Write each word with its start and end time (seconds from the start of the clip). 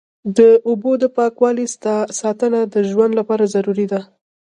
د 0.37 0.39
اوبو 0.67 0.91
د 1.01 1.03
پاکوالي 1.17 1.65
ساتنه 2.21 2.59
د 2.73 2.75
ژوند 2.89 3.11
لپاره 3.19 3.43
ضروري 3.55 3.85
ده. 3.93 4.01